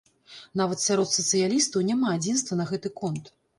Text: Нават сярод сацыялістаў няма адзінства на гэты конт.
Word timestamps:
Нават 0.61 0.81
сярод 0.85 1.11
сацыялістаў 1.17 1.85
няма 1.91 2.17
адзінства 2.17 2.61
на 2.61 2.69
гэты 2.75 2.95
конт. 3.01 3.33